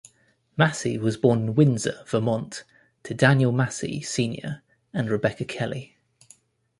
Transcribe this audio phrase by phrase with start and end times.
[0.57, 2.63] Massey was born in Windsor, Vermont
[3.03, 5.95] to Daniel Massey Senior and Rebecca Kelley.